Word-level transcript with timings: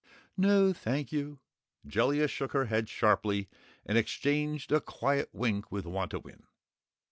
"No, 0.35 0.73
thank 0.73 1.11
you!" 1.11 1.37
Jellia 1.85 2.27
shook 2.27 2.53
her 2.53 2.65
head 2.65 2.89
sharply 2.89 3.47
and 3.85 3.99
exchanged 3.99 4.71
a 4.71 4.81
quiet 4.81 5.29
wink 5.31 5.71
with 5.71 5.85
Wantowin. 5.85 6.47